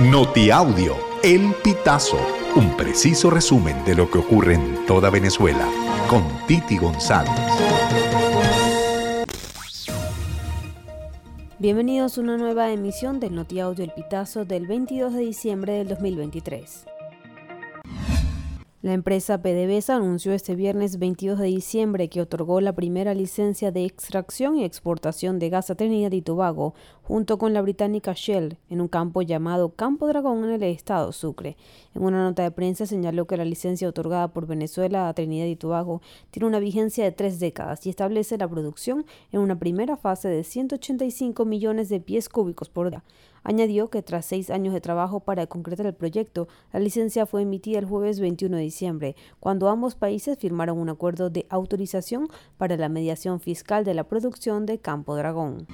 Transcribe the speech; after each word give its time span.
Notiaudio, 0.00 0.96
El 1.22 1.54
Pitazo, 1.62 2.18
un 2.56 2.76
preciso 2.76 3.30
resumen 3.30 3.84
de 3.84 3.94
lo 3.94 4.10
que 4.10 4.18
ocurre 4.18 4.54
en 4.54 4.84
toda 4.86 5.08
Venezuela, 5.08 5.68
con 6.10 6.24
Titi 6.48 6.76
González. 6.78 7.30
Bienvenidos 11.60 12.18
a 12.18 12.22
una 12.22 12.36
nueva 12.36 12.72
emisión 12.72 13.20
del 13.20 13.36
Notiaudio 13.36 13.84
El 13.84 13.92
Pitazo 13.92 14.44
del 14.44 14.66
22 14.66 15.12
de 15.12 15.20
diciembre 15.20 15.74
del 15.74 15.86
2023. 15.86 16.86
La 18.84 18.92
empresa 18.92 19.40
PDVSA 19.40 19.96
anunció 19.96 20.34
este 20.34 20.54
viernes 20.54 20.98
22 20.98 21.38
de 21.38 21.46
diciembre 21.46 22.10
que 22.10 22.20
otorgó 22.20 22.60
la 22.60 22.74
primera 22.74 23.14
licencia 23.14 23.72
de 23.72 23.86
extracción 23.86 24.58
y 24.58 24.64
exportación 24.66 25.38
de 25.38 25.48
gas 25.48 25.70
a 25.70 25.74
Trinidad 25.74 26.12
y 26.12 26.20
Tobago, 26.20 26.74
junto 27.02 27.38
con 27.38 27.54
la 27.54 27.62
británica 27.62 28.12
Shell, 28.14 28.58
en 28.68 28.82
un 28.82 28.88
campo 28.88 29.22
llamado 29.22 29.70
Campo 29.70 30.06
Dragón 30.06 30.44
en 30.44 30.50
el 30.50 30.62
estado 30.64 31.12
Sucre. 31.12 31.56
En 31.94 32.02
una 32.02 32.24
nota 32.24 32.42
de 32.42 32.50
prensa 32.50 32.84
señaló 32.84 33.26
que 33.26 33.38
la 33.38 33.46
licencia 33.46 33.88
otorgada 33.88 34.28
por 34.28 34.46
Venezuela 34.46 35.08
a 35.08 35.14
Trinidad 35.14 35.46
y 35.46 35.56
Tobago 35.56 36.02
tiene 36.30 36.46
una 36.46 36.58
vigencia 36.58 37.04
de 37.04 37.12
tres 37.12 37.40
décadas 37.40 37.86
y 37.86 37.88
establece 37.88 38.36
la 38.36 38.48
producción 38.48 39.06
en 39.32 39.40
una 39.40 39.58
primera 39.58 39.96
fase 39.96 40.28
de 40.28 40.44
185 40.44 41.46
millones 41.46 41.88
de 41.88 42.00
pies 42.00 42.28
cúbicos 42.28 42.68
por 42.68 42.90
día. 42.90 43.02
Añadió 43.44 43.90
que 43.90 44.02
tras 44.02 44.24
seis 44.24 44.48
años 44.48 44.72
de 44.72 44.80
trabajo 44.80 45.20
para 45.20 45.46
concretar 45.46 45.84
el 45.84 45.94
proyecto, 45.94 46.48
la 46.72 46.80
licencia 46.80 47.26
fue 47.26 47.42
emitida 47.42 47.78
el 47.78 47.84
jueves 47.84 48.18
21 48.18 48.56
de 48.56 48.62
diciembre, 48.62 49.16
cuando 49.38 49.68
ambos 49.68 49.94
países 49.94 50.38
firmaron 50.38 50.78
un 50.78 50.88
acuerdo 50.88 51.28
de 51.28 51.46
autorización 51.50 52.28
para 52.56 52.78
la 52.78 52.88
mediación 52.88 53.40
fiscal 53.40 53.84
de 53.84 53.92
la 53.92 54.04
producción 54.04 54.64
de 54.64 54.78
Campo 54.78 55.14
Dragón. 55.14 55.66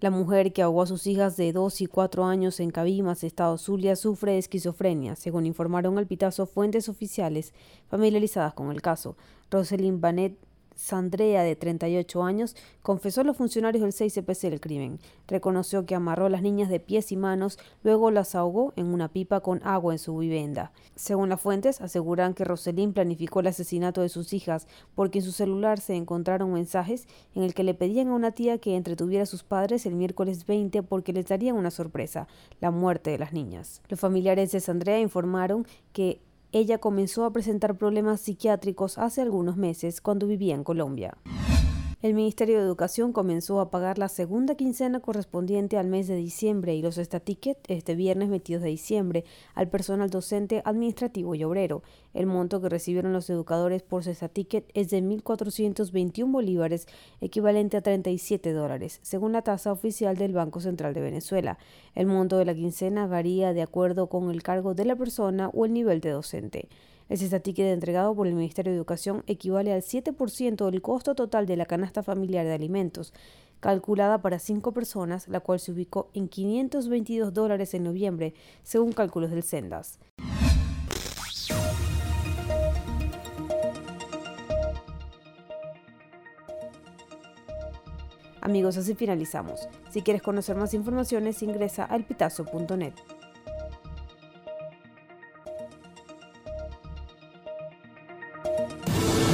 La 0.00 0.10
mujer 0.10 0.52
que 0.52 0.62
ahogó 0.62 0.82
a 0.82 0.86
sus 0.86 1.06
hijas 1.06 1.36
de 1.36 1.52
2 1.52 1.82
y 1.82 1.86
4 1.86 2.24
años 2.24 2.58
en 2.60 2.70
Cabimas, 2.70 3.22
Estado 3.22 3.56
Zulia, 3.58 3.96
sufre 3.96 4.38
esquizofrenia, 4.38 5.14
según 5.14 5.46
informaron 5.46 5.98
al 5.98 6.06
Pitazo 6.06 6.46
fuentes 6.46 6.88
oficiales 6.88 7.52
familiarizadas 7.88 8.54
con 8.54 8.70
el 8.70 8.82
caso. 8.82 9.16
Rosalind 9.50 10.00
Banet 10.00 10.36
Sandrea, 10.74 11.42
de 11.42 11.56
38 11.56 12.22
años, 12.22 12.56
confesó 12.82 13.22
a 13.22 13.24
los 13.24 13.36
funcionarios 13.36 13.82
del 13.82 13.92
6CPC 13.92 14.44
el 14.44 14.60
crimen. 14.60 14.98
Reconoció 15.28 15.86
que 15.86 15.94
amarró 15.94 16.26
a 16.26 16.30
las 16.30 16.42
niñas 16.42 16.68
de 16.68 16.80
pies 16.80 17.12
y 17.12 17.16
manos, 17.16 17.58
luego 17.82 18.10
las 18.10 18.34
ahogó 18.34 18.72
en 18.76 18.86
una 18.86 19.08
pipa 19.08 19.40
con 19.40 19.60
agua 19.64 19.94
en 19.94 19.98
su 19.98 20.16
vivienda. 20.16 20.72
Según 20.96 21.28
las 21.28 21.40
fuentes, 21.40 21.80
aseguran 21.80 22.34
que 22.34 22.44
Roselín 22.44 22.92
planificó 22.92 23.40
el 23.40 23.48
asesinato 23.48 24.02
de 24.02 24.08
sus 24.08 24.32
hijas 24.32 24.66
porque 24.94 25.18
en 25.18 25.24
su 25.24 25.32
celular 25.32 25.80
se 25.80 25.94
encontraron 25.94 26.52
mensajes 26.52 27.06
en 27.34 27.42
el 27.42 27.54
que 27.54 27.64
le 27.64 27.74
pedían 27.74 28.08
a 28.08 28.14
una 28.14 28.32
tía 28.32 28.58
que 28.58 28.76
entretuviera 28.76 29.24
a 29.24 29.26
sus 29.26 29.42
padres 29.42 29.86
el 29.86 29.94
miércoles 29.94 30.46
20 30.46 30.82
porque 30.82 31.12
les 31.12 31.26
darían 31.26 31.56
una 31.56 31.70
sorpresa, 31.70 32.28
la 32.60 32.70
muerte 32.70 33.10
de 33.10 33.18
las 33.18 33.32
niñas. 33.32 33.82
Los 33.88 34.00
familiares 34.00 34.52
de 34.52 34.60
Sandrea 34.60 35.00
informaron 35.00 35.66
que 35.92 36.20
ella 36.54 36.78
comenzó 36.78 37.24
a 37.24 37.32
presentar 37.32 37.76
problemas 37.76 38.20
psiquiátricos 38.20 38.96
hace 38.96 39.20
algunos 39.20 39.56
meses 39.56 40.00
cuando 40.00 40.28
vivía 40.28 40.54
en 40.54 40.62
Colombia. 40.62 41.18
El 42.04 42.12
Ministerio 42.12 42.58
de 42.58 42.64
Educación 42.64 43.14
comenzó 43.14 43.60
a 43.60 43.70
pagar 43.70 43.96
la 43.96 44.10
segunda 44.10 44.56
quincena 44.56 45.00
correspondiente 45.00 45.78
al 45.78 45.86
mes 45.86 46.06
de 46.06 46.16
diciembre 46.16 46.74
y 46.74 46.82
los 46.82 46.98
estatickets 46.98 47.62
este 47.66 47.94
viernes 47.94 48.28
22 48.28 48.60
de 48.62 48.68
diciembre 48.68 49.24
al 49.54 49.70
personal 49.70 50.10
docente, 50.10 50.60
administrativo 50.66 51.34
y 51.34 51.44
obrero. 51.44 51.82
El 52.12 52.26
monto 52.26 52.60
que 52.60 52.68
recibieron 52.68 53.14
los 53.14 53.30
educadores 53.30 53.82
por 53.82 54.04
su 54.04 54.12
ticket 54.28 54.70
es 54.74 54.90
de 54.90 55.02
1.421 55.02 56.30
bolívares, 56.30 56.86
equivalente 57.22 57.78
a 57.78 57.80
37 57.80 58.52
dólares, 58.52 58.98
según 59.00 59.32
la 59.32 59.40
tasa 59.40 59.72
oficial 59.72 60.18
del 60.18 60.34
Banco 60.34 60.60
Central 60.60 60.92
de 60.92 61.00
Venezuela. 61.00 61.56
El 61.94 62.04
monto 62.04 62.36
de 62.36 62.44
la 62.44 62.54
quincena 62.54 63.06
varía 63.06 63.54
de 63.54 63.62
acuerdo 63.62 64.08
con 64.10 64.30
el 64.30 64.42
cargo 64.42 64.74
de 64.74 64.84
la 64.84 64.96
persona 64.96 65.48
o 65.54 65.64
el 65.64 65.72
nivel 65.72 66.02
de 66.02 66.10
docente. 66.10 66.68
El 67.08 67.18
cesta-ticket 67.18 67.66
entregado 67.66 68.14
por 68.14 68.26
el 68.26 68.34
Ministerio 68.34 68.72
de 68.72 68.78
Educación 68.78 69.24
equivale 69.26 69.72
al 69.72 69.82
7% 69.82 70.70
del 70.70 70.82
costo 70.82 71.14
total 71.14 71.46
de 71.46 71.56
la 71.56 71.66
canasta 71.66 72.02
familiar 72.02 72.46
de 72.46 72.54
alimentos, 72.54 73.12
calculada 73.60 74.22
para 74.22 74.38
cinco 74.38 74.72
personas, 74.72 75.28
la 75.28 75.40
cual 75.40 75.60
se 75.60 75.72
ubicó 75.72 76.10
en 76.14 76.28
522 76.28 77.34
dólares 77.34 77.74
en 77.74 77.84
noviembre, 77.84 78.34
según 78.62 78.92
cálculos 78.92 79.30
del 79.30 79.42
Sendas. 79.42 79.98
Amigos, 88.40 88.76
así 88.76 88.94
finalizamos. 88.94 89.68
Si 89.90 90.02
quieres 90.02 90.22
conocer 90.22 90.56
más 90.56 90.74
informaciones, 90.74 91.42
ingresa 91.42 91.86
a 91.90 91.96
elpitazo.net. 91.96 92.92